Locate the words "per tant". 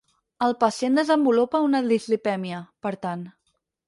2.87-3.23